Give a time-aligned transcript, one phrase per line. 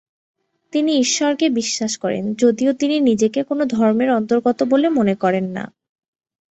[0.73, 5.63] তিনি ঈশ্বরকে বিশ্বাস করেন, যদিও তিনি নিজেকে কোনো ধর্মের অন্তর্গত বলে মনে করেন না।